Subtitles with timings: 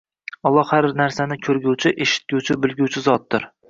[0.49, 3.53] Alloh har narsani ko'rguvchi, eshitguvchi, bilguvchi zotdir.